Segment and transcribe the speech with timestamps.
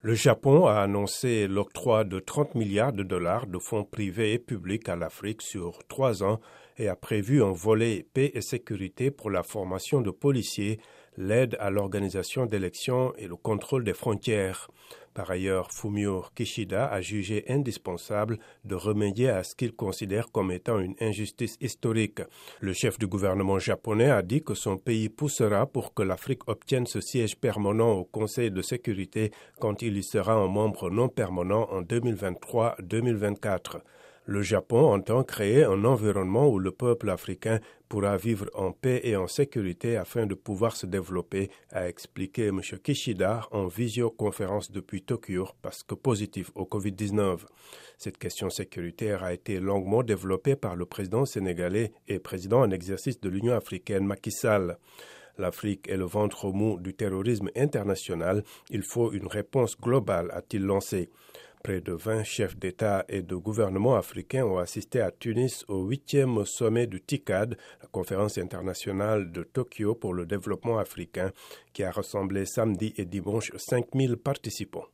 [0.00, 4.88] Le Japon a annoncé l'octroi de 30 milliards de dollars de fonds privés et publics
[4.88, 6.38] à l'Afrique sur trois ans
[6.76, 10.78] et a prévu un volet paix et sécurité pour la formation de policiers,
[11.16, 14.70] l'aide à l'organisation d'élections et le contrôle des frontières.
[15.18, 20.78] Par ailleurs, Fumio Kishida a jugé indispensable de remédier à ce qu'il considère comme étant
[20.78, 22.20] une injustice historique.
[22.60, 26.86] Le chef du gouvernement japonais a dit que son pays poussera pour que l'Afrique obtienne
[26.86, 31.68] ce siège permanent au Conseil de sécurité quand il y sera un membre non permanent
[31.72, 33.80] en 2023-2024.
[34.30, 39.16] Le Japon entend créer un environnement où le peuple africain pourra vivre en paix et
[39.16, 42.60] en sécurité afin de pouvoir se développer, a expliqué M.
[42.60, 47.38] Kishida en visioconférence depuis Tokyo parce que positif au Covid-19.
[47.96, 53.18] Cette question sécuritaire a été longuement développée par le président sénégalais et président en exercice
[53.22, 54.76] de l'Union africaine Macky Sall.
[55.38, 58.44] L'Afrique est le ventre mou du terrorisme international.
[58.68, 61.08] Il faut une réponse globale, a-t-il lancé.
[61.62, 66.44] Près de 20 chefs d'État et de gouvernement africains ont assisté à Tunis au huitième
[66.44, 71.32] sommet du TICAD, la conférence internationale de Tokyo pour le développement africain,
[71.72, 74.86] qui a rassemblé samedi et dimanche 5000 participants.